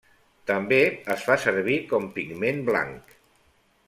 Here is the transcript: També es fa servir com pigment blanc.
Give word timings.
També 0.51 0.79
es 1.15 1.25
fa 1.27 1.35
servir 1.43 1.75
com 1.91 2.07
pigment 2.15 2.65
blanc. 2.71 3.15